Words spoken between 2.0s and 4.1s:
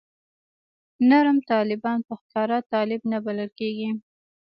په ښکاره طالب نه بلل کېږي.